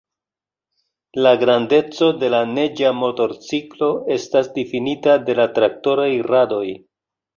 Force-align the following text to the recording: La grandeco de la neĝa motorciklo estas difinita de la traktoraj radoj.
La 1.25 1.33
grandeco 1.43 2.07
de 2.23 2.31
la 2.35 2.39
neĝa 2.55 2.93
motorciklo 3.01 3.91
estas 4.19 4.53
difinita 4.57 5.19
de 5.29 5.37
la 5.41 5.47
traktoraj 5.61 6.09
radoj. 6.35 6.65